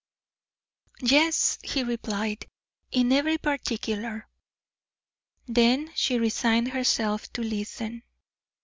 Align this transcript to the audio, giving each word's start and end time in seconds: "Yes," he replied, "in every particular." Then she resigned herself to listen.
"Yes," 1.03 1.59
he 1.63 1.83
replied, 1.83 2.47
"in 2.89 3.11
every 3.11 3.37
particular." 3.37 4.27
Then 5.45 5.91
she 5.93 6.17
resigned 6.17 6.69
herself 6.69 7.31
to 7.33 7.43
listen. 7.43 8.01